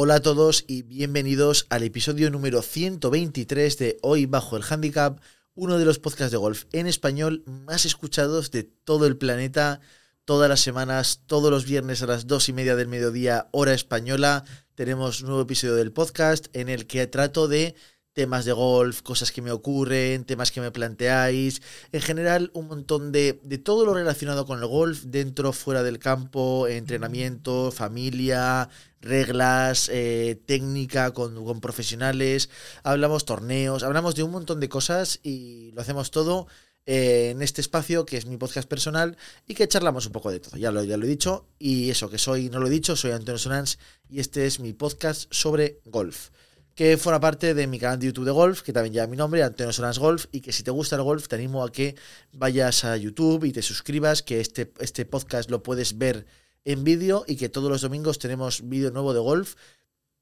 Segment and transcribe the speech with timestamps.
[0.00, 5.18] Hola a todos y bienvenidos al episodio número 123 de Hoy Bajo el Handicap,
[5.56, 9.80] uno de los podcasts de golf en español más escuchados de todo el planeta.
[10.24, 14.44] Todas las semanas, todos los viernes a las dos y media del mediodía, hora española,
[14.76, 17.74] tenemos un nuevo episodio del podcast en el que trato de
[18.18, 21.62] temas de golf, cosas que me ocurren, temas que me planteáis,
[21.92, 26.00] en general un montón de, de todo lo relacionado con el golf, dentro, fuera del
[26.00, 32.50] campo, entrenamiento, familia, reglas, eh, técnica con, con, profesionales,
[32.82, 36.48] hablamos torneos, hablamos de un montón de cosas y lo hacemos todo
[36.86, 40.40] eh, en este espacio que es mi podcast personal y que charlamos un poco de
[40.40, 40.56] todo.
[40.56, 43.12] Ya lo, ya lo he dicho y eso que soy, no lo he dicho, soy
[43.12, 43.78] Antonio Sonans
[44.10, 46.30] y este es mi podcast sobre golf
[46.78, 49.42] que forma parte de mi canal de YouTube de golf, que también lleva mi nombre,
[49.42, 51.96] Antonio Solans Golf, y que si te gusta el golf te animo a que
[52.32, 56.24] vayas a YouTube y te suscribas, que este, este podcast lo puedes ver
[56.64, 59.56] en vídeo y que todos los domingos tenemos vídeo nuevo de golf,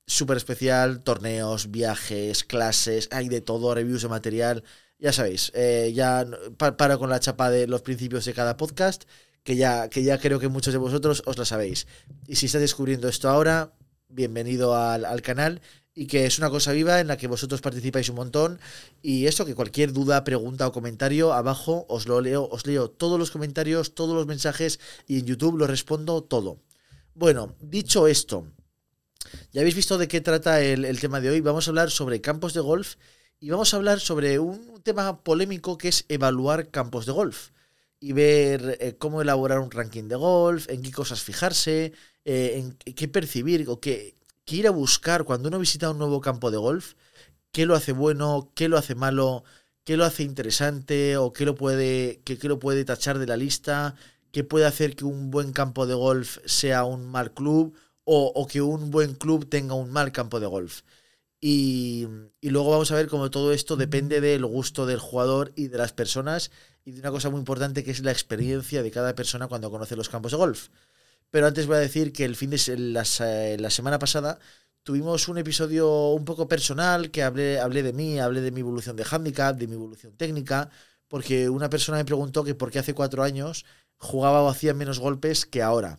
[0.07, 4.65] súper especial, torneos, viajes, clases, hay de todo, reviews de material,
[4.99, 6.27] ya sabéis, eh, ya
[6.57, 9.05] para con la chapa de los principios de cada podcast,
[9.43, 11.87] que ya, que ya creo que muchos de vosotros os lo sabéis.
[12.27, 13.75] Y si estás descubriendo esto ahora,
[14.09, 15.61] bienvenido al, al canal
[15.99, 18.61] y que es una cosa viva en la que vosotros participáis un montón
[19.03, 23.19] y eso que cualquier duda, pregunta o comentario abajo os lo leo, os leo todos
[23.19, 26.61] los comentarios, todos los mensajes y en YouTube lo respondo todo.
[27.15, 28.47] Bueno, dicho esto,
[29.53, 31.41] ya habéis visto de qué trata el, tema de hoy.
[31.41, 32.97] Vamos a hablar sobre campos de golf
[33.41, 37.53] y vamos a hablar sobre un tema polémico que es evaluar campos de golf
[38.01, 41.95] y ver eh, cómo elaborar un ranking de golf, en qué cosas fijarse,
[42.27, 46.21] eh, en qué percibir o qué, que ir a buscar cuando uno visita un nuevo
[46.21, 46.95] campo de golf,
[47.53, 49.45] qué lo hace bueno, qué lo hace malo,
[49.85, 53.97] qué lo hace interesante o qué lo puede, qué, lo puede tachar de la lista,
[54.33, 58.63] qué puede hacer que un buen campo de golf sea un mal club o, que
[58.63, 60.83] un buen club tenga un mal campo de golf.
[61.41, 62.07] Y,
[62.41, 65.79] y, luego vamos a ver cómo todo esto depende del gusto del jugador y de
[65.79, 66.51] las personas
[66.85, 69.97] y de una cosa muy importante que es la experiencia de cada persona cuando conoce
[69.97, 70.69] los campos de golf.
[71.31, 73.05] Pero antes voy a decir que el fin de la,
[73.59, 74.39] la semana pasada
[74.83, 78.97] tuvimos un episodio un poco personal que hablé, hablé de mí, hablé de mi evolución
[78.97, 80.71] de handicap, de mi evolución técnica,
[81.09, 83.65] porque una persona me preguntó que por qué hace cuatro años
[83.97, 85.99] jugaba o hacía menos golpes que ahora.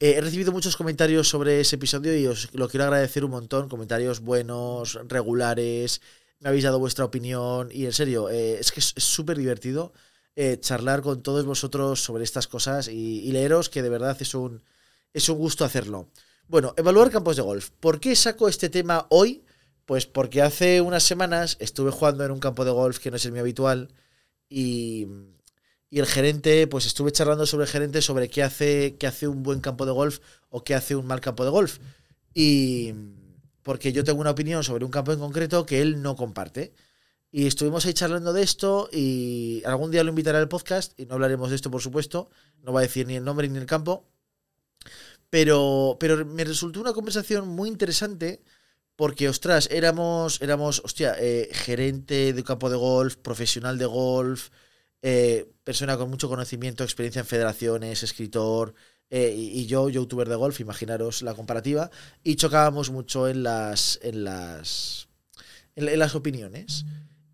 [0.00, 3.68] Eh, he recibido muchos comentarios sobre ese episodio y os lo quiero agradecer un montón,
[3.68, 6.00] comentarios buenos, regulares,
[6.40, 9.92] me habéis dado vuestra opinión y en serio, eh, es que es súper divertido.
[10.36, 14.62] Eh, charlar con todos vosotros sobre estas cosas y, leeros, que de verdad es un,
[15.12, 16.08] es un gusto hacerlo.
[16.48, 17.70] Bueno, evaluar campos de golf.
[17.80, 19.44] ¿Por qué saco este tema hoy?
[19.86, 23.24] Pues porque hace unas semanas estuve jugando en un campo de golf que no es
[23.24, 23.88] el mío habitual
[24.48, 25.06] y,
[25.90, 29.42] y el gerente, pues estuve charlando sobre el gerente sobre qué hace, qué hace un
[29.42, 31.78] buen campo de golf o qué hace un mal campo de golf.
[32.32, 32.94] Y
[33.62, 36.72] porque yo tengo una opinión sobre un campo en concreto que él no comparte.
[37.32, 41.14] Y estuvimos ahí charlando de esto y algún día lo invitaré al podcast y no
[41.14, 42.30] hablaremos de esto, por supuesto.
[42.62, 44.08] No va a decir ni el nombre ni el campo.
[45.30, 48.42] Pero, pero me resultó una conversación muy interesante
[48.96, 54.50] porque, ostras, éramos, éramos hostia, eh, gerente de campo de golf, profesional de golf,
[55.00, 58.74] eh, persona con mucho conocimiento, experiencia en federaciones, escritor,
[59.08, 61.90] eh, y, yo, youtuber de golf, imaginaros la comparativa,
[62.22, 65.08] y chocábamos mucho en las, en las,
[65.76, 66.84] en las opiniones.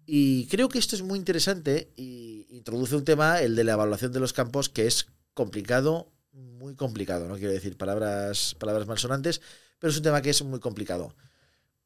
[0.07, 4.13] Y creo que esto es muy interesante y introduce un tema, el de la evaluación
[4.13, 7.27] de los campos, que es complicado, muy complicado.
[7.27, 9.41] No quiero decir palabras, palabras malsonantes,
[9.81, 11.17] pero es un tema que es muy complicado.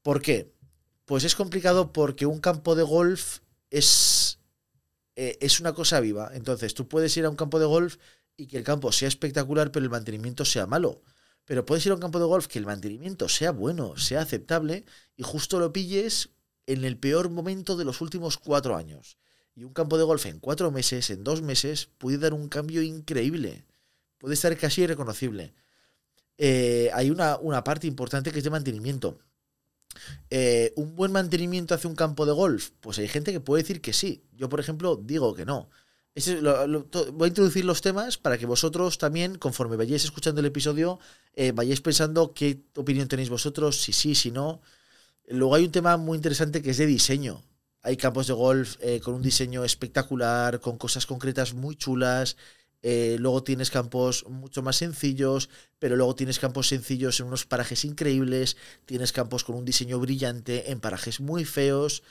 [0.02, 0.52] ¿Por qué?
[1.06, 3.38] Pues es complicado porque un campo de golf
[3.70, 4.38] es,
[5.16, 6.30] eh, es una cosa viva.
[6.34, 7.96] Entonces, tú puedes ir a un campo de golf
[8.36, 11.02] y que el campo sea espectacular, pero el mantenimiento sea malo.
[11.46, 14.84] Pero puedes ir a un campo de golf que el mantenimiento sea bueno, sea aceptable,
[15.16, 16.30] y justo lo pilles
[16.72, 19.18] en el peor momento de los últimos cuatro años.
[19.56, 22.82] Y un campo de golf en cuatro meses, en dos meses, puede dar un cambio
[22.82, 23.64] increíble.
[24.18, 25.54] Puede estar casi irreconocible.
[26.38, 29.18] Eh, hay una, una, parte importante que es de mantenimiento.
[30.30, 32.70] Eh, ¿Un buen mantenimiento hace un campo de golf?
[32.80, 34.22] Pues hay gente que puede decir que sí.
[34.32, 35.68] Yo, por ejemplo, digo que no.
[37.12, 41.00] voy a introducir los temas para que vosotros también, conforme vayáis escuchando el episodio,
[41.34, 44.62] eh, vayáis pensando qué opinión tenéis vosotros, si sí, si no.
[45.30, 47.44] Luego hay un tema muy interesante que es de diseño.
[47.82, 52.36] Hay campos de golf eh, con un diseño espectacular, con cosas concretas muy chulas.
[52.82, 55.48] Eh, luego tienes campos mucho más sencillos,
[55.78, 58.56] pero luego tienes campos sencillos en unos parajes increíbles.
[58.86, 62.02] Tienes campos con un diseño brillante en parajes muy feos.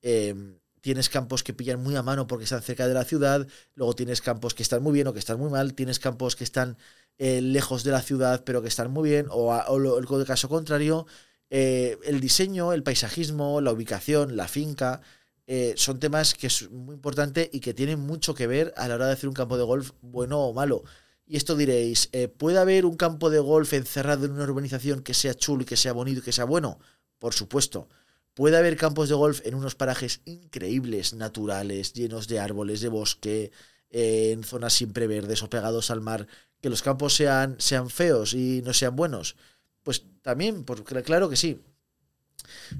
[0.00, 3.46] Em, tienes campos que pillan muy a mano porque están cerca de la ciudad.
[3.74, 5.74] Luego tienes campos que están muy bien o que están muy mal.
[5.74, 6.76] Tienes campos que están
[7.18, 9.52] eh, lejos de la ciudad, pero que están muy bien, o,
[9.98, 11.04] el caso contrario,
[11.50, 15.00] eh, el diseño, el paisajismo, la ubicación, la finca,
[15.46, 18.96] eh, son temas que es muy importante y que tienen mucho que ver a la
[18.96, 20.84] hora de hacer un campo de golf bueno o malo.
[21.26, 25.34] Y esto diréis, ¿puede haber un campo de golf encerrado en una urbanización que sea
[25.34, 26.78] chulo y que sea bonito y que sea bueno?
[27.18, 27.88] Por supuesto.
[28.32, 33.50] Puede haber campos de golf en unos parajes increíbles, naturales, llenos de árboles, de bosque,
[33.90, 36.26] en zonas siempre verdes o pegados al mar,
[36.60, 39.36] que los campos sean, sean feos y no sean buenos.
[39.82, 41.62] Pues también, porque claro que sí.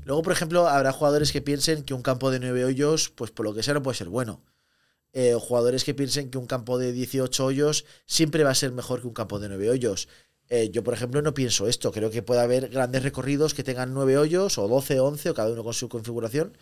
[0.04, 3.44] Luego, por ejemplo, habrá jugadores que piensen que un campo de 9 hoyos, pues por
[3.46, 4.42] lo que sea, no puede ser bueno.
[5.12, 9.00] Eh, jugadores que piensen que un campo de 18 hoyos siempre va a ser mejor
[9.00, 10.08] que un campo de 9 hoyos.
[10.48, 11.92] Eh, yo, por ejemplo, no pienso esto.
[11.92, 15.52] Creo que puede haber grandes recorridos que tengan 9 hoyos, o 12, 11, o cada
[15.52, 16.56] uno con su configuración,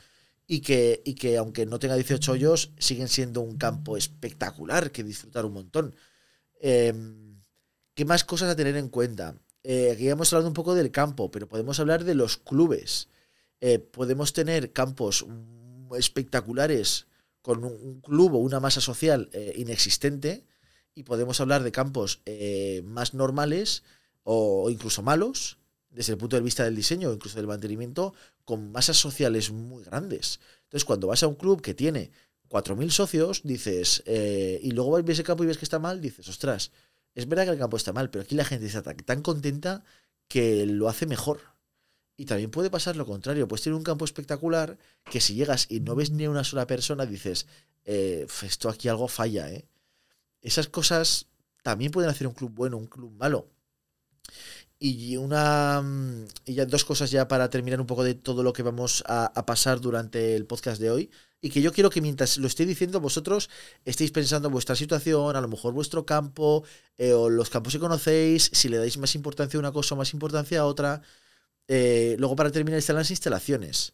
[0.46, 5.04] y que, y que aunque no tenga 18 hoyos, siguen siendo un campo espectacular que
[5.04, 5.94] disfrutar un montón.
[6.60, 7.40] Em,
[7.94, 9.36] ¿Qué más cosas a tener en cuenta?
[9.68, 13.08] Eh, aquí hemos hablado un poco del campo, pero podemos hablar de los clubes.
[13.60, 15.26] Eh, podemos tener campos
[15.96, 17.08] espectaculares
[17.42, 20.44] con un, club o una masa social eh, inexistente
[20.94, 22.22] y podemos hablar de campos
[22.84, 23.82] más normales
[24.22, 25.58] o, incluso malos
[25.90, 28.14] desde el punto de vista del diseño o incluso del mantenimiento
[28.44, 30.38] con masas sociales muy grandes.
[30.62, 32.12] Entonces, cuando vas a un club que tiene
[32.48, 36.28] 4.000 socios, dices, eh, y luego ves ese campo y ves que está mal, dices,
[36.28, 36.70] ostras,
[37.16, 39.82] es verdad que el campo está mal, pero aquí la gente está tan, contenta
[40.28, 41.40] que lo hace mejor.
[42.18, 44.78] Y también puede pasar lo contrario, puedes tener un campo espectacular
[45.10, 47.46] que si llegas y no ves ni una sola persona, dices,
[47.84, 49.66] eh, esto aquí algo falla, ¿eh?
[50.42, 51.26] Esas cosas
[51.62, 53.48] también pueden hacer un club bueno, un club malo.
[54.78, 55.82] Y una
[56.44, 59.46] y ya dos cosas ya para terminar un poco de todo lo que vamos a
[59.46, 61.10] pasar durante el podcast de hoy
[61.40, 63.50] y que yo quiero que mientras lo estoy diciendo vosotros
[63.84, 66.64] estéis pensando en vuestra situación, a lo mejor vuestro campo
[66.96, 69.98] eh, o los campos que conocéis, si le dais más importancia a una cosa o
[69.98, 71.02] más importancia a otra.
[71.68, 73.92] Eh, luego para terminar están las instalaciones.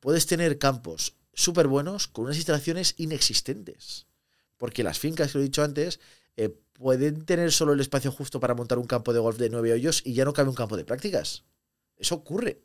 [0.00, 4.06] Puedes tener campos súper buenos con unas instalaciones inexistentes.
[4.58, 6.00] Porque las fincas, que lo he dicho antes,
[6.36, 9.72] eh, pueden tener solo el espacio justo para montar un campo de golf de nueve
[9.72, 11.44] hoyos y ya no cabe un campo de prácticas.
[11.96, 12.62] Eso ocurre.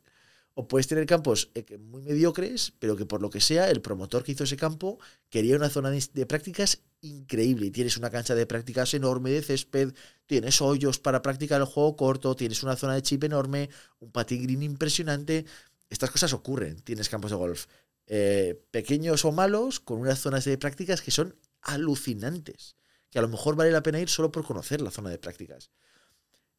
[0.59, 4.23] O puedes tener campos eh, muy mediocres, pero que por lo que sea, el promotor
[4.23, 4.97] que hizo ese campo
[5.29, 7.69] quería una zona de prácticas increíble.
[7.69, 9.93] Tienes una cancha de prácticas enorme de césped,
[10.25, 13.69] tienes hoyos para practicar el juego corto, tienes una zona de chip enorme,
[13.99, 15.45] un patín green impresionante.
[15.91, 16.81] Estas cosas ocurren.
[16.81, 17.67] Tienes campos de golf
[18.07, 22.77] eh, pequeños o malos, con unas zonas de prácticas que son alucinantes.
[23.11, 25.69] Que a lo mejor vale la pena ir solo por conocer la zona de prácticas.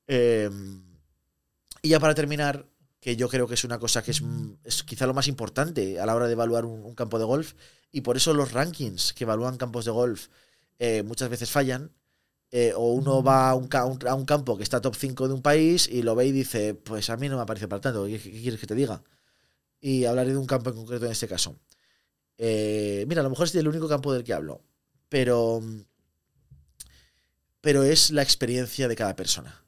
[0.06, 0.84] Em,
[1.82, 2.64] y ya para terminar,
[3.00, 4.22] que yo creo que es una cosa que es,
[4.64, 7.54] es quizá lo más importante a la hora de evaluar un, campo de golf.
[7.92, 10.28] Y por eso los rankings que evalúan campos de golf
[10.78, 11.92] eh, muchas veces fallan.
[12.50, 15.42] Eh, o uno va a un, a un, campo que está top 5 de un
[15.42, 18.18] país y lo ve y dice, pues a mí no me parece para tanto, ¿qué,
[18.18, 19.02] quieres que te diga?
[19.82, 21.58] Y hablaré de un campo en concreto en este caso.
[22.38, 24.62] Eh, mira, a lo mejor es el único campo del que hablo,
[25.10, 25.62] pero,
[27.60, 29.62] pero es la experiencia de cada persona.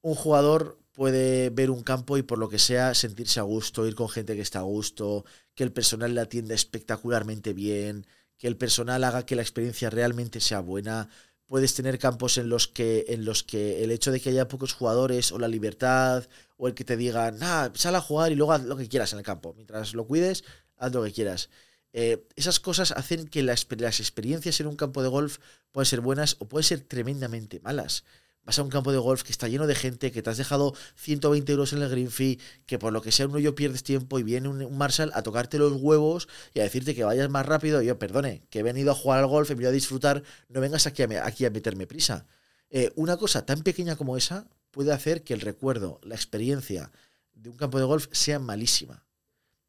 [0.00, 3.94] Un jugador puede ver un campo y por lo que sea sentirse a gusto, ir
[3.94, 5.24] con gente que está a gusto,
[5.54, 8.06] que el personal la atienda espectacularmente bien,
[8.38, 11.08] que el personal haga que la experiencia realmente sea buena.
[11.46, 14.72] Puedes tener campos en los que, en los que el hecho de que haya pocos
[14.72, 18.52] jugadores o la libertad o el que te digan, ah, sal a jugar y luego
[18.52, 19.52] haz lo que quieras en el campo.
[19.54, 20.44] Mientras lo cuides,
[20.76, 21.50] haz lo que quieras.
[21.94, 25.38] Eh, esas cosas hacen que las, las experiencias en un campo de golf
[25.72, 28.04] puedan ser buenas o pueden ser tremendamente malas
[28.44, 30.74] vas a un campo de golf que está lleno de gente, que te has dejado
[30.96, 34.18] 120 euros en el green fee, que por lo que sea uno yo pierdes tiempo
[34.18, 37.82] y viene un, Marshall a tocarte los huevos y a decirte que vayas más rápido.
[37.82, 40.60] Y yo, perdone, que he venido a jugar al golf, he venido a disfrutar, no
[40.60, 42.26] vengas aquí a, aquí a meterme prisa.
[42.70, 46.90] Eh, una cosa tan pequeña como esa puede hacer que el recuerdo, la experiencia
[47.34, 49.04] de un campo de golf sea malísima.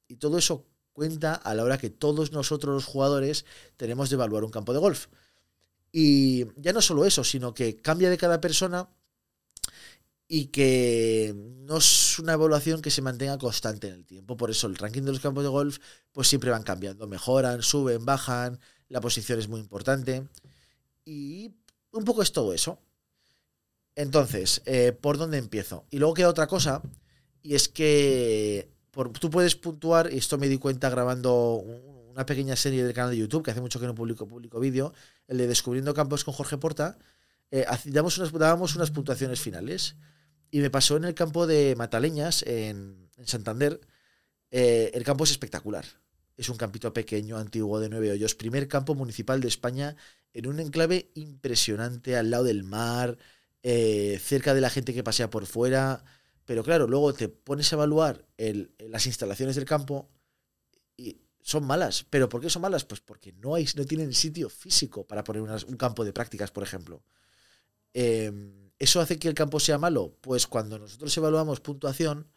[0.08, 3.46] Y todo eso cuenta a la hora que todos nosotros los jugadores
[3.78, 5.08] tenemos de evaluar un campo de golf.
[5.96, 8.90] Y ya no solo eso, sino que cambia de cada persona
[10.28, 14.36] y que no es una evaluación que se mantenga constante en el tiempo.
[14.36, 15.78] Por eso el ranking de los campos de golf
[16.12, 18.60] pues siempre van cambiando, mejoran, suben, bajan,
[18.90, 20.28] la posición es muy importante.
[21.06, 21.52] Y
[21.92, 22.80] un poco es todo eso.
[23.96, 25.86] Entonces, eh, ¿por dónde empiezo?
[25.92, 26.82] Y luego queda otra cosa,
[27.44, 28.68] y es que
[29.20, 31.64] tú puedes puntuar, y esto me di cuenta grabando
[32.14, 34.94] una pequeña serie del canal de YouTube, que hace mucho que no publico, publico vídeo,
[35.28, 36.98] el de Descubriendo Campos con Jorge Porta,
[37.52, 39.96] eh, damos unas, dábamos unas puntuaciones finales.
[40.52, 43.80] Y me pasó en el campo de Mataleñas, en, Santander.
[44.52, 45.86] Eh, el campo es espectacular.
[46.38, 49.96] es un campito pequeño, antiguo, de nueve hoyos, primer campo municipal de España,
[50.34, 53.18] en un enclave impresionante, al lado del mar,
[53.62, 56.04] eh, cerca de la gente que pasea por fuera.
[56.46, 58.26] Pero claro, luego te pones a evaluar
[58.80, 60.10] las instalaciones del campo
[60.98, 62.06] y son malas.
[62.10, 62.86] ¿Pero por qué son malas?
[62.86, 66.64] Pues porque no, hay, no tienen sitio físico para poner un campo de prácticas, por
[66.64, 67.04] ejemplo.
[67.94, 70.18] Em, ¿Eso hace que el campo sea malo?
[70.22, 72.28] Pues cuando nosotros evaluamos puntuación,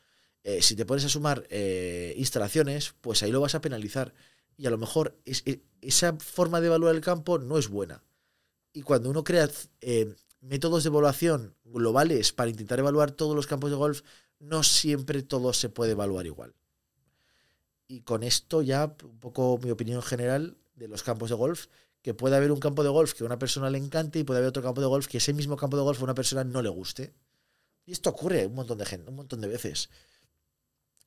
[0.45, 4.13] eh, si te pones a sumar eh, instalaciones, pues ahí lo vas a penalizar.
[4.57, 8.03] Y a lo mejor e, esa forma de evaluar el campo no es buena.
[8.73, 9.49] Y cuando uno crea
[9.81, 14.03] eh, métodos de evaluación globales para intentar evaluar todos los campos de golf,
[14.39, 16.55] no siempre todo se puede evaluar igual.
[17.89, 21.67] Y con esto ya un poco mi opinión general de los campos de golf,
[22.03, 24.39] que puede haber un campo de golf que a una persona le encante y puede
[24.39, 26.63] haber otro campo de golf que ese mismo campo de golf a una persona no
[26.63, 27.15] le guste.
[27.85, 29.91] Y esto ocurre un montón de gente, un montón de veces.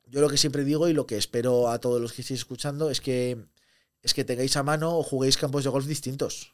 [0.07, 2.89] Yo lo que siempre digo y lo que espero a todos los que estéis escuchando
[2.89, 3.45] es que
[4.01, 6.53] es que tengáis a mano o juguéis campos de golf distintos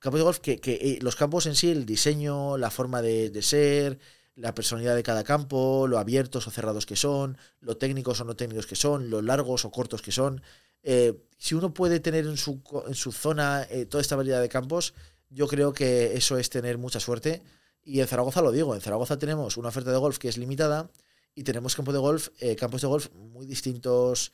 [0.00, 4.00] campos de golf que, eh, los campos en sí, el diseño, la forma de, ser,
[4.40, 8.36] la personalidad de cada campo, lo abiertos o cerrados que son, lo técnicos o no
[8.36, 10.42] técnicos que son, lo largos o cortos que son.
[10.82, 14.48] Eh, si uno puede tener en su, en su zona eh, toda esta variedad de
[14.48, 14.94] campos,
[15.28, 17.42] yo creo que eso es tener mucha suerte.
[17.84, 20.90] Y en Zaragoza lo digo, en Zaragoza tenemos una oferta de golf que es limitada
[21.34, 22.28] y tenemos campos de golf,
[22.58, 24.32] campos de golf muy distintos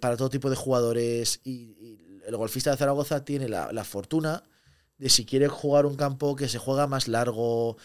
[0.00, 1.40] para todo tipo de jugadores.
[1.44, 4.44] Y, el golfista de Zaragoza tiene la fortuna
[4.98, 7.76] de si quiere jugar un campo que se juega más largo,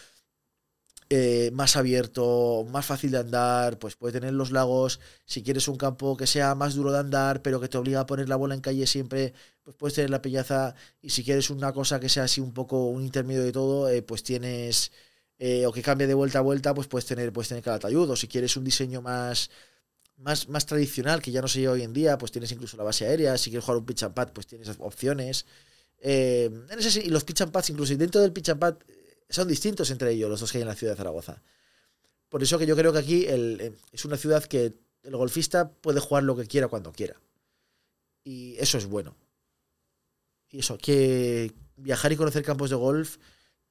[1.12, 5.00] eh, más abierto, más fácil de andar, pues puede tener los lagos.
[5.26, 8.06] Si quieres un campo que sea más duro de andar, pero que te obliga a
[8.06, 10.76] poner la bola en calle siempre, pues puedes tener la peñaza.
[11.02, 14.04] Y si quieres una cosa que sea así un poco un intermedio de todo, eh,
[14.04, 14.92] pues tienes.
[15.40, 18.10] Eh, o que cambie de vuelta a vuelta, pues puedes tener, puedes tener Calatayud.
[18.12, 19.50] O si quieres un diseño más,
[20.18, 22.84] más, más tradicional, que ya no se lleva hoy en día, pues tienes incluso la
[22.84, 23.38] base aérea.
[23.38, 25.46] Si quieres jugar un pitch and pad, pues tienes opciones.
[26.02, 26.50] Eh,
[27.04, 28.76] y los pitch and pads, incluso dentro del pitch and pad,
[29.30, 31.42] son distintos entre ellos los dos que hay en la ciudad de Zaragoza.
[32.30, 36.00] Por eso que yo creo que aquí eh, es una ciudad que el golfista puede
[36.00, 37.20] jugar lo que quiera cuando quiera.
[38.24, 39.16] Y eso es bueno.
[40.50, 43.18] Y eso, que viajar y conocer campos de golf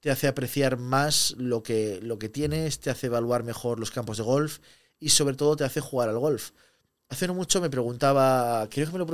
[0.00, 4.18] te hace apreciar más lo que, lo que tienes, te hace evaluar mejor los campos
[4.18, 4.58] de golf
[5.00, 6.52] y sobre todo te hace jugar al golf.
[7.08, 9.06] Hace no mucho me preguntaba, creo que me lo,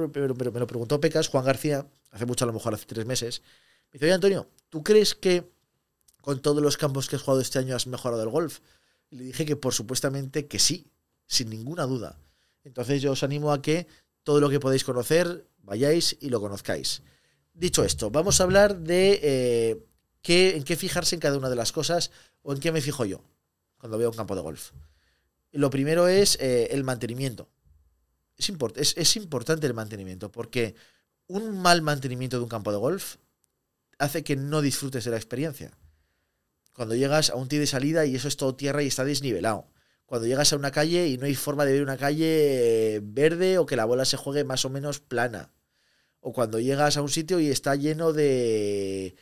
[0.52, 3.42] me lo preguntó Pecas, Juan García, hace mucho, a lo mejor hace tres meses.
[3.90, 5.53] Me dice, oye Antonio, ¿tú crees que
[6.24, 8.60] con todos los campos que has jugado este año has mejorado el golf?
[9.10, 10.86] Y le dije que por supuestamente que sí,
[11.26, 12.18] sin ninguna duda.
[12.64, 13.86] Entonces yo os animo a que
[14.22, 17.02] todo lo que podéis conocer, vayáis y lo conozcáis.
[17.52, 19.86] Dicho esto, vamos a hablar de eh,
[20.22, 23.04] qué, en qué fijarse en cada una de las cosas o en qué me fijo
[23.04, 23.20] yo
[23.76, 24.70] cuando veo un campo de golf.
[25.52, 27.50] Lo primero es eh, el mantenimiento.
[28.38, 30.74] Es, es, es, importante el mantenimiento porque
[31.26, 33.16] un mal mantenimiento de un campo de golf
[33.98, 35.70] hace que no disfrutes de la experiencia.
[36.74, 39.70] Cuando llegas a un tee de salida y eso es todo tierra y está desnivelado.
[40.06, 43.66] Cuando llegas a una calle y no hay forma de ver una calle verde o
[43.66, 45.52] que la bola se juegue más o menos plana.
[46.20, 49.14] O cuando llegas a un sitio y está lleno de,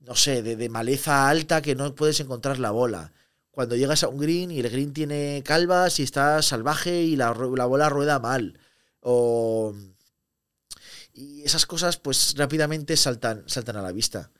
[0.00, 3.12] no sé, de, maleza alta que no puedes encontrar la bola.
[3.50, 7.34] Cuando llegas a un green y el green tiene calvas y está salvaje y la,
[7.34, 8.58] la bola rueda mal.
[9.00, 9.74] O
[11.12, 14.30] y esas cosas, pues rápidamente saltan, saltan a la vista.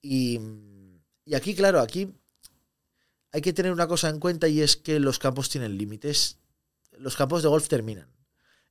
[0.00, 0.38] Y,
[1.24, 2.12] y aquí, claro, aquí
[3.32, 6.38] hay que tener una cosa en cuenta y es que los campos tienen límites.
[6.98, 8.08] Los campos de golf terminan.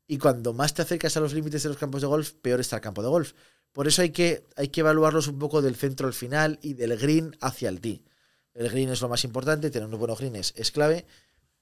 [0.08, 2.76] Y cuando más te acercas a los límites de los campos de golf, peor está
[2.76, 3.34] el campo de golf.
[3.72, 6.98] Por eso hay que, hay que evaluarlos un poco del centro al final y del
[6.98, 8.04] green hacia el tee.
[8.54, 11.06] El green es lo más importante, tener unos buenos greens es clave,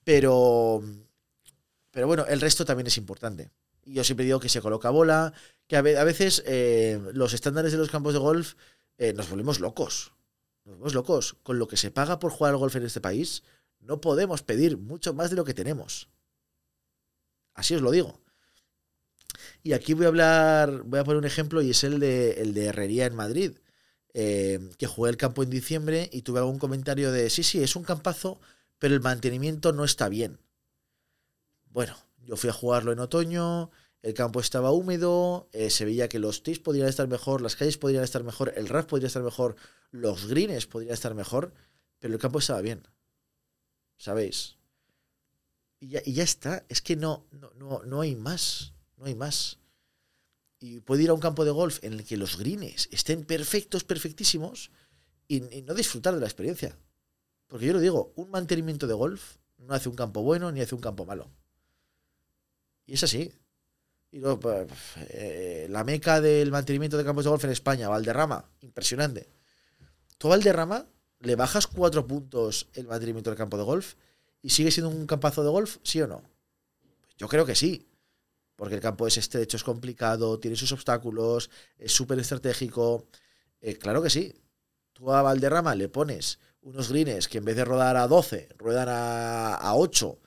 [0.04, 0.84] pero,
[1.92, 3.52] pero bueno, el resto también es importante.
[3.86, 5.34] Y yo siempre digo que se coloca bola,
[5.68, 8.56] que a, veces eh, los estándares de los campos de golf
[8.98, 10.12] eh, nos volvemos locos.
[10.66, 11.38] Nos volvemos locos.
[11.44, 13.44] Con lo que se paga por jugar al golf en este país,
[13.80, 16.10] no podemos pedir mucho más de lo que tenemos.
[17.54, 18.22] Así os lo digo.
[19.64, 22.54] Y aquí voy a hablar, voy a poner un ejemplo y es el de, el
[22.54, 23.58] de Herrería en Madrid,
[24.14, 27.76] eh, que jugué el campo en diciembre y tuve algún comentario de, sí, sí, es
[27.76, 28.40] un campazo,
[28.78, 30.40] pero el mantenimiento no está bien.
[31.66, 36.20] Bueno, yo fui a jugarlo en otoño, el campo estaba húmedo, eh, se veía que
[36.20, 39.56] los tees podrían estar mejor, las calles podrían estar mejor, el RAF podría estar mejor,
[39.92, 41.54] los greens podrían estar mejor,
[42.00, 42.88] pero el campo estaba bien.
[43.98, 44.58] ¿Sabéis?
[45.82, 49.60] Y ya, y está, es que no, no, no, no hay más, no hay más.
[50.60, 53.84] Y puede ir a un campo de golf en el que los greens estén perfectos,
[53.84, 54.72] perfectísimos,
[55.28, 56.76] y no disfrutar de la experiencia.
[57.48, 60.76] Porque yo lo digo, un mantenimiento de golf no hace un campo bueno ni hace
[60.76, 61.30] un campo malo.
[62.86, 63.32] Y es así.
[64.12, 64.68] Y luego, pues,
[65.10, 69.30] eh, la meca del mantenimiento de campos de golf en España, Valderrama, impresionante.
[70.18, 70.88] Tú a Valderrama
[71.20, 73.96] le bajas cuatro puntos el mantenimiento del campo de golf
[74.42, 76.24] y sigue siendo un campazo de golf, ¿sí o no?
[77.18, 77.86] Yo creo que sí.
[78.56, 83.08] Porque el campo es estrecho, es complicado, tiene sus obstáculos, es súper estratégico.
[83.62, 84.34] Eh, claro que sí.
[84.92, 88.90] Tú a Valderrama le pones unos greens que en vez de rodar a 12, ruedan
[88.90, 90.20] a, a 8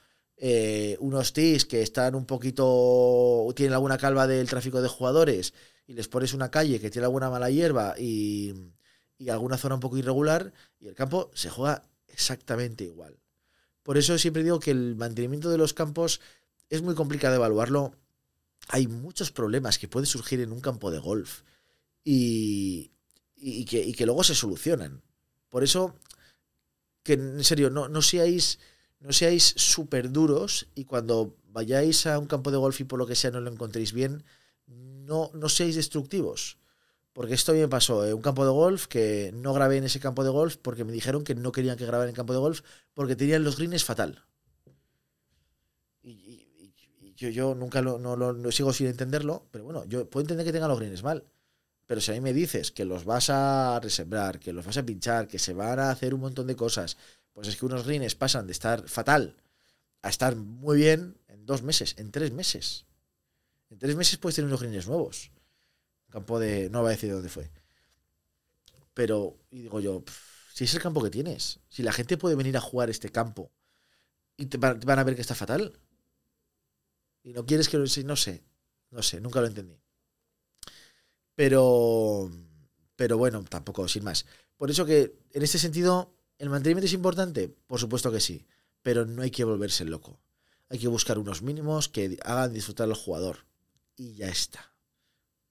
[0.45, 5.55] eh, unos TIS que están un poquito, tienen alguna calva del tráfico de jugadores
[5.87, 8.53] y les pones una calle que tiene alguna mala hierba y,
[9.19, 13.21] y alguna zona un poco irregular y el campo se juega exactamente igual.
[13.85, 16.21] Por eso siempre digo que el mantenimiento de los campos
[16.71, 17.95] es muy complicado evaluarlo.
[18.67, 21.43] Hay muchos problemas que pueden surgir en un campo de golf
[22.03, 22.91] y,
[23.37, 25.03] y, que, y que, luego se solucionan.
[25.51, 25.95] Por eso,
[27.05, 28.59] que en serio, no, no seáis
[29.03, 33.07] no seáis súper duros y cuando vayáis a un campo de golf y por lo
[33.07, 34.25] que sea no lo encontréis bien,
[34.67, 36.59] no, no seáis destructivos.
[37.13, 38.15] Porque esto me pasó, en ¿eh?
[38.15, 41.25] un campo de golf que no grabé en ese campo de golf porque me dijeron
[41.25, 42.63] que no querían que grabara en campo de golf
[42.95, 44.25] porque tenían los greens fatal.
[46.03, 46.49] Y,
[47.17, 50.53] yo, yo, nunca lo, no, lo, sigo sin entenderlo, pero bueno, yo puedo entender que
[50.53, 51.25] tengan los greens mal.
[51.87, 54.87] Pero si a mí me dices que los vas a resembrar, que los vas a
[54.87, 56.97] pinchar, que se van a hacer un montón de cosas,
[57.33, 59.37] pues es que unos greens pasan de estar fatal
[60.03, 62.87] a estar muy bien en dos meses, en tres meses.
[63.71, 65.31] En tres meses puedes tener unos greens nuevos.
[66.11, 66.69] Campo de.
[66.69, 67.51] No voy a decir dónde fue.
[68.93, 70.05] Pero, y digo yo,
[70.53, 73.51] si es el campo que tienes, si la gente puede venir a jugar este campo
[74.37, 75.79] y te van, a ver que está fatal.
[77.23, 78.43] Y no quieres que lo no sé,
[78.91, 79.81] no sé, nunca lo entendí.
[81.35, 82.31] Pero,
[82.97, 84.27] pero bueno, tampoco, sin más.
[84.57, 87.55] Por eso que en este sentido ¿El mantenimiento es importante?
[87.69, 88.45] Por supuesto que sí,
[88.83, 90.19] pero no hay que volverse loco.
[90.71, 93.47] Hay que buscar unos mínimos que hagan disfrutar al jugador.
[93.95, 94.75] Y ya está.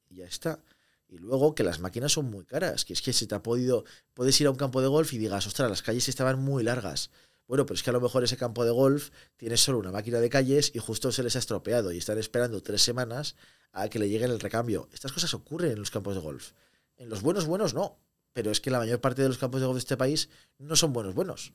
[0.10, 0.60] Y ya está.
[1.08, 3.86] Y luego que las máquinas son muy caras, que es que se te ha podido,
[4.14, 7.10] puedes ir a un campo de golf y digas, ostras, las calles estaban muy largas.
[7.48, 10.20] Bueno, pero es que a lo mejor ese campo de golf tiene solo una máquina
[10.20, 13.38] de calles y justo se les ha estropeado y están esperando tres semanas
[13.72, 14.90] a que le llegue el recambio.
[14.92, 16.52] Estas cosas ocurren en los campos de golf.
[16.98, 17.98] En los buenos, buenos no
[18.34, 20.76] pero es que la mayor parte de los campos de golf de este país no
[20.76, 21.54] son buenos buenos,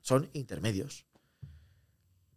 [0.00, 1.06] son intermedios.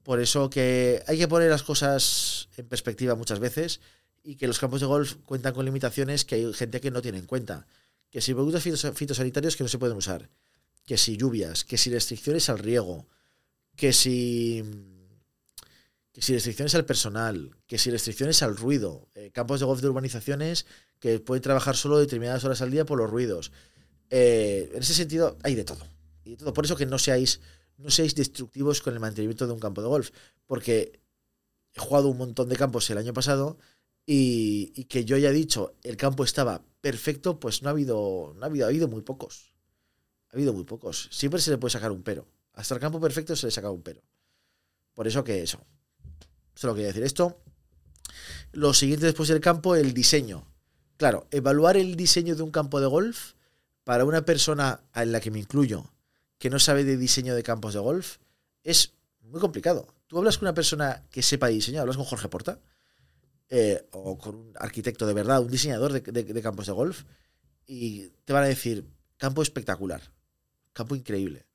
[0.04, 3.82] Por eso que hay que poner las cosas en perspectiva muchas veces
[4.24, 7.20] y que los campos de golf cuentan con limitaciones que hay gente que no tiene
[7.20, 7.66] en cuenta.
[8.10, 8.64] Que si productos
[8.96, 10.30] fitosanitarios que no se pueden usar,
[10.86, 13.08] que si lluvias, que si restricciones al riego,
[13.76, 14.64] que si,
[16.12, 19.90] que si restricciones al personal, que si restricciones al ruido, eh, campos de golf de
[19.90, 20.66] urbanizaciones
[21.00, 23.52] que pueden trabajar solo determinadas horas al día por los ruidos.
[24.10, 25.86] Eh, en ese sentido, hay de todo.
[26.24, 26.54] Y todo.
[26.54, 27.40] Por eso que no seáis,
[27.78, 30.12] no seáis destructivos con el mantenimiento de un campo de golf.
[30.46, 31.00] Porque
[31.74, 33.58] he jugado un montón de campos el año pasado
[34.06, 38.46] y, que yo haya dicho el campo estaba perfecto, pues no ha habido, no ha
[38.46, 39.54] habido, ha habido muy pocos.
[40.30, 41.10] Ha habido muy pocos.
[41.12, 42.28] Siempre se le puede sacar un pero.
[42.54, 44.02] Hasta el campo perfecto se le saca un pero.
[44.94, 45.60] Por eso que eso.
[46.54, 47.42] Solo quería decir esto.
[48.54, 50.48] Lo siguiente después del campo, el diseño.
[50.98, 53.34] Claro, evaluar el diseño de un campo de golf
[53.86, 55.86] para una persona en la que me incluyo,
[56.40, 58.18] que no sabe de diseño de campos de golf,
[58.64, 59.88] es muy complicado.
[60.08, 62.60] Tú hablas con una persona que sepa diseño, hablas con Jorge Porta,
[63.48, 67.04] eh, o con un arquitecto de verdad, un diseñador de, campos de golf,
[67.68, 68.86] y te van a decir,
[69.18, 70.02] campo espectacular,
[70.74, 71.46] campo increíble.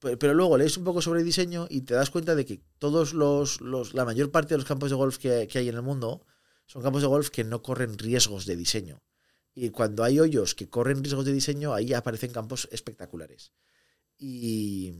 [0.00, 3.60] Pero, luego lees un poco sobre diseño y te das cuenta de que todos los,
[3.94, 6.26] la mayor parte de los campos de golf que hay en el mundo
[6.66, 9.02] son campos de golf que no corren riesgos de diseño.
[9.54, 13.52] Y cuando hay hoyos que corren riesgos de diseño, ahí aparecen campos espectaculares.
[14.18, 14.92] Y,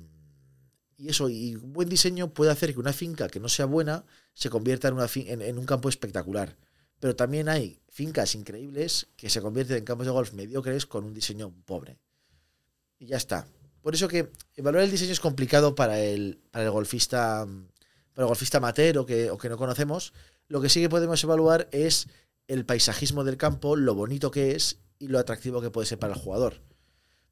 [0.99, 4.51] eso, y un buen diseño puede hacer que una finca que no sea buena se
[4.51, 6.57] convierta en, una en, un campo espectacular.
[7.01, 11.15] Pero también hay fincas increíbles que se convierten en campos de golf mediocres con un
[11.15, 11.99] diseño pobre.
[12.99, 13.47] Y ya está.
[13.83, 17.47] Por eso que evaluar el diseño es complicado para el, para el golfista
[18.15, 20.15] para el golfista amateur o que, o que no conocemos.
[20.49, 22.09] Lo que sí que podemos evaluar es
[22.49, 26.15] el paisajismo del campo, lo bonito que es y lo atractivo que puede ser para
[26.15, 26.63] el jugador.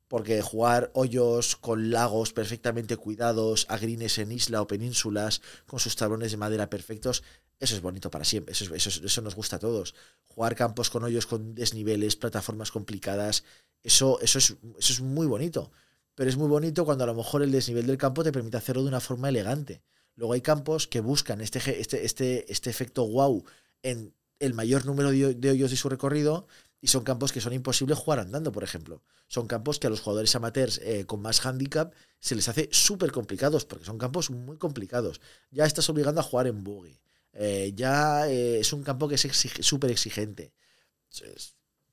[0.08, 6.32] Porque jugar hoyos con lagos perfectamente cuidados, agrines en isla o penínsulas, con sus tablones
[6.32, 7.22] de madera perfectos,
[7.58, 9.94] eso es bonito para siempre, eso, eso, nos gusta a todos.
[10.26, 13.44] Jugar campos con hoyos con desniveles, plataformas complicadas,
[13.84, 15.70] eso, eso, es, eso es muy bonito.
[16.14, 18.82] Pero es muy bonito cuando a lo mejor el desnivel del campo te permite hacerlo
[18.82, 19.82] de una forma elegante.
[20.16, 23.44] Luego hay campos que buscan este, este, este, este efecto wow
[23.82, 26.48] en el mayor número de hoyos de su recorrido
[26.80, 29.04] y son campos que son imposibles jugar andando, por ejemplo.
[29.28, 33.12] Son campos que a los jugadores amateurs eh, con más handicap se les hace súper
[33.12, 35.20] complicados porque son campos muy complicados.
[35.52, 36.98] Ya estás obligando a jugar en buggy,
[37.34, 40.52] eh, ya eh, es un campo que es súper exigente.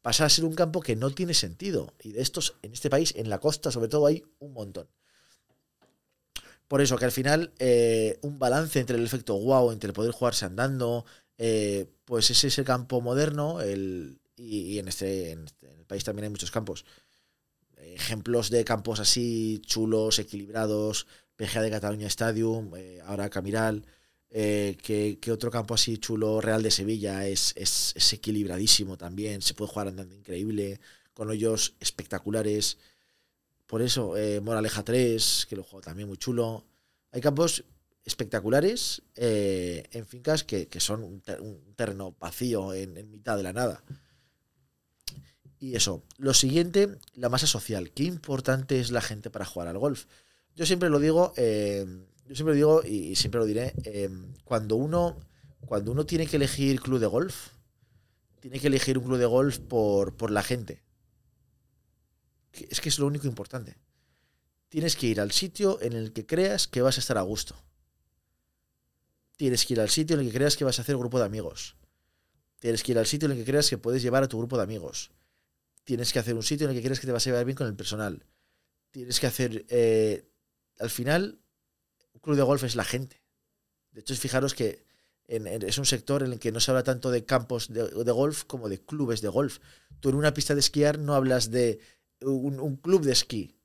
[0.01, 1.93] Pasa a ser un campo que no tiene sentido.
[2.01, 4.89] Y de estos, en este país, en la costa sobre todo, hay un montón.
[6.67, 7.53] Por eso que al final
[8.21, 11.05] un balance entre el efecto wow, entre el poder jugarse andando,
[12.05, 16.25] pues es ese campo moderno el, y, en, este, en, este, en el país también
[16.25, 16.85] hay muchos campos
[17.77, 23.85] ejemplos de campos así chulos, equilibrados, PGA de Cataluña Stadium, eh, ahora Camiral,
[24.29, 29.71] eh, que, otro campo así chulo, Real de Sevilla, es, es, equilibradísimo también, se puede
[29.71, 30.79] jugar andando increíble,
[31.13, 32.77] con hoyos espectaculares.
[33.65, 36.65] Por eso, eh, Moraleja 3, que lo juego también muy chulo.
[37.11, 37.63] Hay campos
[38.05, 41.21] espectaculares en fincas que, son un,
[41.75, 43.83] terreno vacío en mitad de la nada.
[45.59, 47.91] Y eso, lo siguiente, la masa social.
[47.91, 50.05] Qué importante es la gente para jugar al golf.
[50.55, 51.85] Yo siempre lo digo, eh,
[52.25, 54.09] yo siempre lo digo y, siempre lo diré, eh,
[54.45, 55.17] cuando, uno,
[55.65, 57.49] cuando uno tiene que elegir club de golf,
[58.39, 60.81] tiene que elegir un club de golf por, por la gente.
[62.53, 63.75] Es que es lo único importante.
[64.69, 67.55] Tienes que ir al sitio en el que creas que vas a estar a gusto.
[69.39, 71.25] Tienes que ir al sitio en el que creas que vas a hacer grupo de
[71.25, 71.77] amigos.
[72.59, 74.57] Tienes que ir al sitio en el que creas que puedes llevar a tu grupo
[74.57, 75.11] de amigos
[75.89, 77.55] tienes que hacer un sitio en el que quieres que te vas a llevar bien
[77.55, 78.23] con el personal.
[78.91, 80.29] Tienes que hacer, eh,
[80.77, 81.39] al final,
[82.13, 83.23] un club de golf es la gente.
[83.89, 84.85] De hecho, fijaros que
[85.25, 88.69] es un sector en el que no se habla tanto de campos de, golf como
[88.69, 89.61] de clubes de golf.
[89.99, 91.79] Tú en una pista de esquiar no hablas de
[92.21, 93.58] un, club de esquí,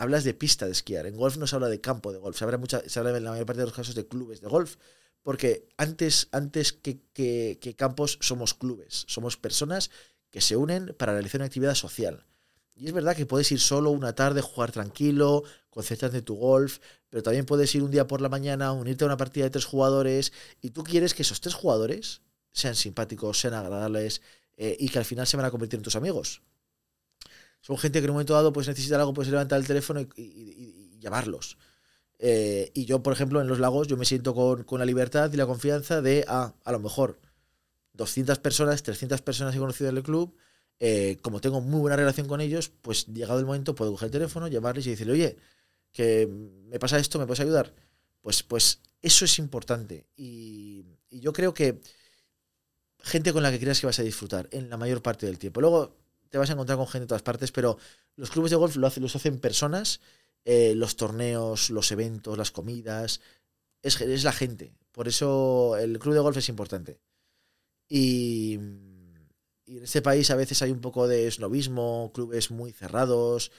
[0.00, 1.06] hablas de pista de esquiar.
[1.06, 3.22] En golf no se habla de campo de golf, se habla, mucha, se habla en
[3.22, 4.76] la mayor parte de los casos de clubes de golf.
[5.22, 9.90] Porque antes, antes que, campos somos clubes, somos personas
[10.30, 12.24] que se unen para realizar una actividad social.
[12.74, 16.78] Y es verdad que puedes ir solo una tarde, jugar tranquilo, concentrarte en tu golf,
[17.10, 19.66] pero también puedes ir un día por la mañana, unirte a una partida de tres
[19.66, 20.32] jugadores
[20.62, 24.22] y tú quieres que esos tres jugadores sean simpáticos, sean agradables
[24.56, 26.40] eh, y que al final se van a convertir en tus amigos.
[27.60, 30.98] Son gente que en un momento dado pues necesita algo, puedes levantar el teléfono y,
[31.00, 31.56] llamarlos.
[32.18, 35.32] Eh, y yo, por ejemplo, en los lagos, yo me siento con, con la libertad
[35.32, 37.18] y la confianza de, ah, a lo mejor
[37.94, 40.34] 200 personas, 300 personas he conocido en el club,
[40.82, 44.12] eh, como tengo muy buena relación con ellos, pues llegado el momento puedo coger el
[44.12, 45.36] teléfono, llamarles y decirle, oye,
[45.92, 47.74] que me pasa esto, ¿me puedes ayudar?
[48.22, 50.06] Pues, pues eso es importante.
[50.16, 51.80] Y, yo creo que
[53.00, 55.60] gente con la que creas que vas a disfrutar en la mayor parte del tiempo.
[55.60, 55.96] Luego
[56.30, 57.76] te vas a encontrar con gente de todas partes, pero
[58.16, 60.00] los clubes de golf lo hacen, los hacen personas,
[60.44, 63.20] eh, los torneos, los eventos, las comidas,
[63.82, 64.72] es, es la gente.
[64.92, 67.00] Por eso el club de golf es importante.
[67.88, 73.52] Y, en este país a veces hay un poco de snobismo, clubes muy cerrados,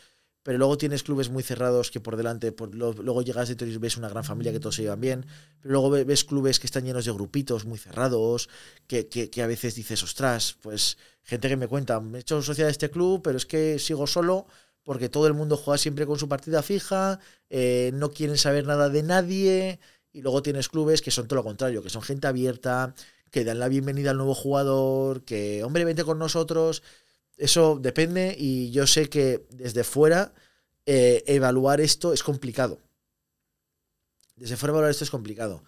[0.44, 4.10] pero luego tienes clubes muy cerrados que por delante, luego llegas dentro y ves una
[4.10, 5.26] gran familia que todos se llevan bien,
[5.62, 8.50] pero luego ves clubes que están llenos de grupitos muy cerrados,
[8.88, 12.72] que, a veces dices, ostras, pues gente que me cuenta, me he hecho social de
[12.72, 14.48] este club, pero es que sigo solo
[14.84, 18.90] porque todo el mundo juega siempre con su partida fija, eh, no quieren saber nada
[18.90, 19.80] de nadie,
[20.12, 22.96] y luego tienes clubes que son todo lo contrario, que son gente abierta,
[23.32, 26.84] que dan la bienvenida al nuevo jugador, que, hombre, vente con nosotros.
[27.42, 30.32] Eso depende y yo sé que desde fuera
[30.86, 32.78] eh, evaluar esto es complicado.
[34.36, 35.64] Desde fuera evaluar esto es complicado.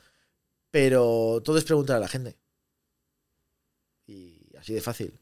[0.70, 2.38] Pero todo es preguntar a la gente.
[4.06, 5.20] Y así de fácil.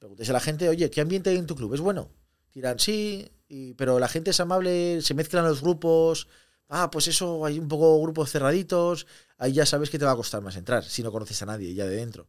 [0.00, 1.72] Preguntéis a la gente, oye, ¿qué ambiente hay en tu club?
[1.74, 2.10] ¿Es bueno?
[2.52, 3.30] Dirán, sí,
[3.76, 6.26] pero la gente es amable, se mezclan los grupos,
[6.68, 9.06] ah, pues eso, hay un poco grupos cerraditos,
[9.38, 11.74] ahí ya sabes que te va a costar más entrar si no conoces a nadie
[11.74, 12.26] ya de dentro.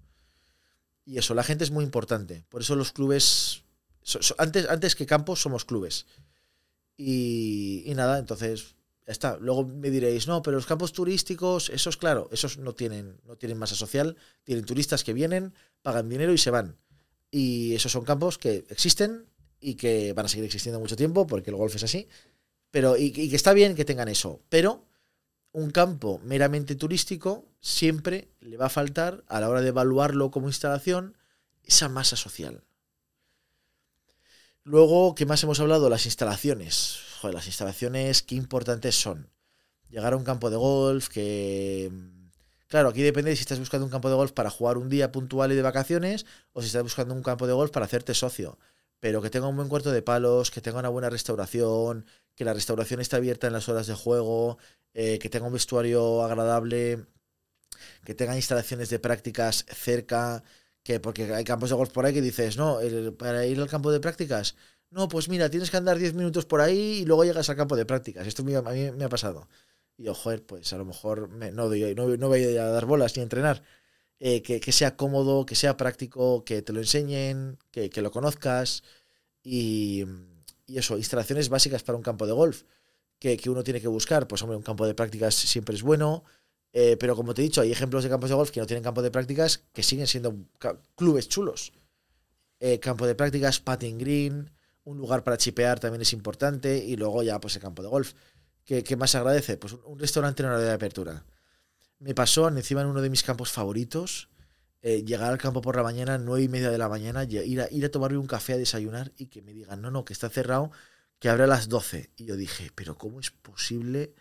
[1.06, 2.46] Y eso, la gente es muy importante.
[2.50, 3.64] Por eso los clubes,
[4.38, 6.06] antes, antes que campos, somos clubes.
[6.98, 9.38] Y, y, nada, entonces, ya está.
[9.38, 13.58] Luego me diréis, no, pero los campos turísticos, esos, claro, esos no tienen, no tienen
[13.58, 16.78] masa social, tienen turistas que vienen, pagan dinero y se van.
[17.32, 19.26] Y esos son campos que existen
[19.60, 22.08] y que van a seguir existiendo mucho tiempo, porque el golf es así.
[22.72, 24.42] Pero, y, que está bien que tengan eso.
[24.50, 24.86] Pero
[25.54, 30.48] un campo meramente turístico siempre le va a faltar, a la hora de evaluarlo como
[30.48, 31.18] instalación,
[31.64, 32.64] esa masa social.
[34.64, 35.90] Luego, ¿qué más hemos hablado?
[35.90, 37.00] Las instalaciones.
[37.20, 39.30] Joder, las instalaciones, qué importantes son.
[39.90, 41.92] Llegar a un campo de golf que...
[42.68, 45.12] Claro, aquí depende de si estás buscando un campo de golf para jugar un día
[45.12, 48.58] puntual y de vacaciones o si estás buscando un campo de golf para hacerte socio.
[49.02, 52.54] Pero que tenga un buen cuarto de palos, que tenga una buena restauración, que la
[52.54, 54.58] restauración esté abierta en las horas de juego,
[54.94, 57.06] eh, que tenga un vestuario agradable,
[58.06, 60.44] que tenga instalaciones de prácticas cerca,
[60.84, 62.80] que porque hay campos de golf por ahí que dices, no,
[63.18, 64.56] para ir al campo de prácticas,
[64.92, 67.76] no, pues mira, tienes que andar 10 minutos por ahí y luego llegas al campo
[67.76, 68.28] de prácticas.
[68.28, 69.48] Esto a mí me ha pasado.
[69.98, 71.70] y yo, joder, pues a lo mejor no, no,
[72.18, 73.64] no voy a dar bolas ni a entrenar.
[74.24, 78.84] Eh, que, sea cómodo, que sea práctico, que te lo enseñen, que, lo conozcas
[79.44, 80.06] y,
[80.68, 82.62] eso, instalaciones básicas para un campo de golf
[83.18, 84.28] que, uno tiene que buscar.
[84.28, 86.24] Pues hombre, un campo de prácticas siempre es bueno,
[86.72, 88.84] eh, pero como te he dicho, hay ejemplos de campos de golf que no tienen
[88.84, 90.36] campo de prácticas que siguen siendo
[90.96, 91.74] clubes chulos.
[92.60, 94.52] Eh, campo de prácticas, patting green,
[94.84, 98.14] un lugar para chipear también es importante y luego ya pues el campo de golf.
[98.66, 99.58] ¿Qué, más agradece?
[99.58, 101.26] Pues un, restaurante en hora de apertura
[102.02, 104.30] me pasó encima en uno de mis campos favoritos,
[104.82, 107.72] eh, llegar al campo por la mañana, nueve y media de la mañana, ir a,
[107.72, 110.28] ir a tomarme un café a desayunar y que me digan, no, no, que está
[110.28, 110.72] cerrado,
[111.20, 112.10] que abre a las 12.
[112.18, 114.16] Y yo dije, pero ¿cómo es posible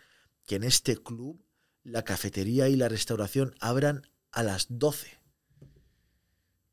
[0.45, 1.43] que en este club
[1.83, 5.19] la cafetería y la restauración abran a las 12?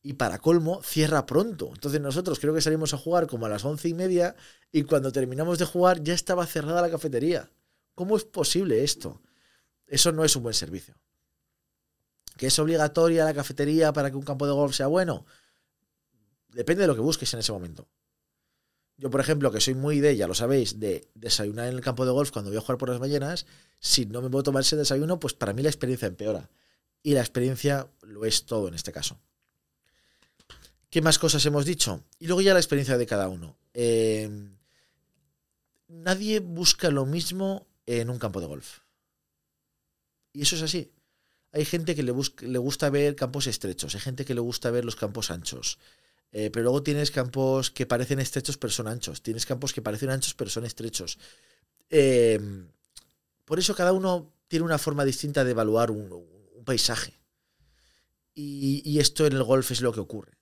[0.02, 1.70] Y para colmo, cierra pronto.
[1.72, 4.36] Entonces nosotros creo que salimos a jugar como a las once y media
[4.70, 7.50] y cuando terminamos de jugar ya estaba cerrada la cafetería.
[7.94, 9.22] ¿Cómo es posible esto?
[9.88, 10.94] Eso no es un buen servicio.
[12.36, 15.26] ¿Que es obligatoria la cafetería para que un campo de golf sea bueno?
[16.50, 17.88] Depende de lo que busques en ese momento.
[18.96, 22.04] Yo, por ejemplo, que soy muy de, ya lo sabéis, de desayunar en el campo
[22.04, 23.46] de golf cuando voy a jugar por las mañanas,
[23.80, 26.50] si no me puedo tomar ese desayuno, pues para mí la experiencia empeora.
[27.02, 29.18] Y la experiencia lo es todo en este caso.
[30.90, 32.02] ¿Qué más cosas hemos dicho?
[32.18, 33.56] Y luego ya la experiencia de cada uno.
[33.72, 34.28] Eh,
[35.86, 38.80] nadie busca lo mismo en un campo de golf.
[40.38, 40.92] Y eso es así.
[41.50, 44.84] Hay gente que le, le gusta ver campos estrechos, hay gente que le gusta ver
[44.84, 45.80] los campos anchos.
[46.30, 49.20] Eh, pero luego tienes campos que parecen estrechos pero son anchos.
[49.20, 51.18] Tienes campos que parecen anchos pero son estrechos.
[51.90, 52.68] Em,
[53.44, 56.24] por eso cada uno tiene una forma distinta de evaluar un,
[56.64, 57.14] paisaje.
[58.32, 60.38] Y, esto en el golf es lo que ocurre.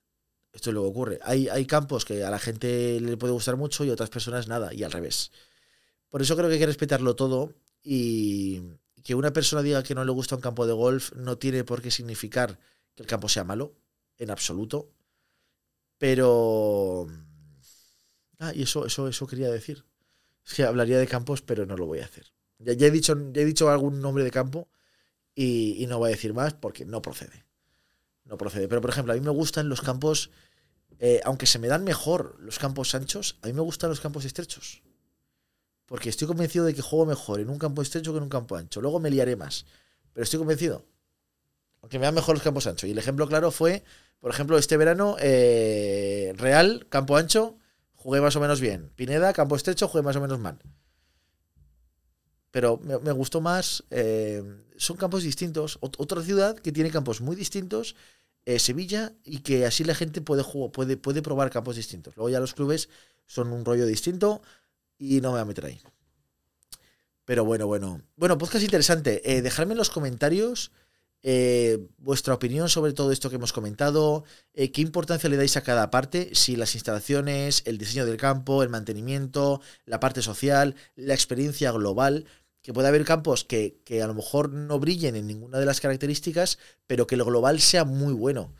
[0.53, 1.19] Esto es lo que ocurre.
[1.23, 4.47] Hay, hay campos que a la gente le puede gustar mucho y a otras personas
[4.47, 5.31] nada, y al revés.
[6.09, 8.61] Por eso creo que hay que respetarlo todo y,
[9.07, 11.81] que una persona diga que no le gusta un campo de golf no tiene por
[11.81, 12.59] qué significar
[12.93, 13.73] que el campo sea malo,
[14.17, 14.91] en absoluto.
[15.97, 17.07] Pero.
[18.37, 19.85] Ah, y eso, eso, eso quería decir.
[20.45, 22.33] Es que hablaría de campos, pero no lo voy a hacer.
[22.59, 24.67] Ya, he, dicho, he dicho algún nombre de campo
[25.33, 27.45] y, no voy a decir más porque no procede.
[28.25, 28.67] No procede.
[28.67, 30.31] Pero, por ejemplo, a mí me gustan los campos,
[30.99, 34.25] eh, aunque se me dan mejor los campos anchos, a mí me gustan los campos
[34.25, 34.83] estrechos.
[35.87, 38.55] Porque estoy convencido de que juego mejor en un campo estrecho que en un campo
[38.55, 38.81] ancho.
[38.81, 39.65] Luego me liaré más.
[40.13, 40.85] Pero estoy convencido.
[41.81, 42.89] Aunque me dan mejor los campos anchos.
[42.89, 43.83] Y el ejemplo claro fue,
[44.19, 47.57] por ejemplo, este verano, eh, Real, campo ancho,
[47.95, 48.91] jugué más o menos bien.
[48.95, 50.59] Pineda, campo estrecho, jugué más o menos mal.
[52.51, 53.85] Pero me, gustó más.
[53.89, 54.43] Eh,
[54.75, 55.77] son campos distintos.
[55.79, 57.95] otra ciudad que tiene campos muy distintos.
[58.45, 62.17] Eh, Sevilla, y que así la gente puede, puede, puede probar campos distintos.
[62.17, 62.89] Luego ya los clubes
[63.25, 64.41] son un rollo distinto
[64.97, 65.81] y no me voy a meter ahí.
[67.25, 68.01] Pero bueno, bueno.
[68.15, 69.21] Bueno, podcast interesante.
[69.31, 70.71] Eh, dejadme en los comentarios
[71.23, 75.61] eh, vuestra opinión sobre todo esto que hemos comentado, eh, qué importancia le dais a
[75.61, 81.13] cada parte, si las instalaciones, el diseño del campo, el mantenimiento, la parte social, la
[81.13, 82.25] experiencia global,
[82.61, 85.81] que puede haber campos que, que a lo mejor no brillen en ninguna de las
[85.81, 88.53] características, pero que lo global sea muy bueno.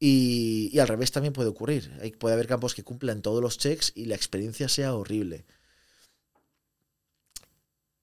[0.00, 1.90] Y, al revés también puede ocurrir.
[2.18, 5.46] Puede haber campos que cumplan todos los checks y la experiencia sea horrible.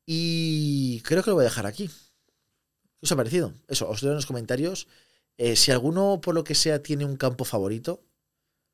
[0.05, 1.87] Y creo que lo voy a dejar aquí.
[1.87, 3.53] ¿Qué os ha parecido?
[3.67, 4.87] Eso, os leo en los comentarios.
[5.37, 8.03] Eh, si alguno, por lo que sea, tiene un campo favorito,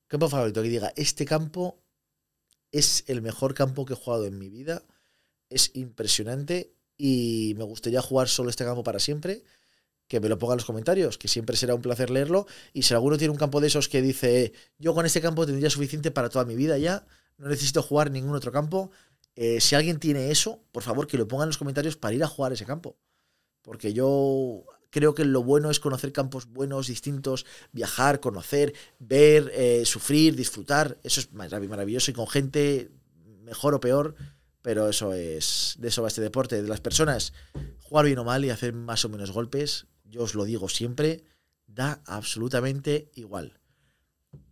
[0.08, 1.82] campo favorito que diga, este campo
[2.72, 4.84] es el mejor campo que he jugado en mi vida,
[5.50, 9.44] es impresionante y me gustaría jugar solo este campo para siempre,
[10.08, 12.48] que me lo ponga en los comentarios, que siempre será un placer leerlo.
[12.74, 15.70] Y si alguno tiene un campo de esos que dice, yo con este campo tendría
[15.70, 17.06] suficiente para toda mi vida ya,
[17.38, 18.90] no necesito jugar ningún otro campo,
[19.39, 22.23] eh, si alguien tiene eso, por favor que lo ponga en los comentarios para ir
[22.23, 22.97] a jugar ese campo.
[23.62, 29.84] Porque yo creo que lo bueno es conocer campos buenos, distintos, viajar, conocer, ver, eh,
[29.86, 30.97] sufrir, disfrutar.
[31.04, 32.89] Eso es maravilloso y con gente
[33.43, 34.15] mejor o peor,
[34.63, 37.32] pero eso es, de eso va este deporte, de las personas.
[37.84, 41.23] Jugar bien o mal y hacer más o menos golpes, yo os lo digo siempre,
[41.67, 43.60] da absolutamente igual.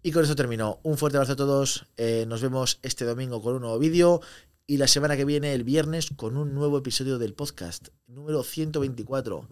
[0.04, 0.80] Y con eso termino.
[0.84, 1.88] Un fuerte abrazo a todos.
[1.98, 4.22] Eh, nos vemos este domingo con un nuevo vídeo
[4.68, 9.48] y la semana que viene, el viernes, con un nuevo episodio del podcast, número 124.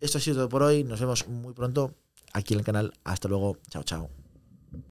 [0.00, 0.84] Esto ha sido todo por hoy.
[0.84, 1.94] Nos vemos muy pronto
[2.32, 2.92] aquí en el canal.
[3.04, 3.58] Hasta luego.
[3.70, 4.17] Chao, chao.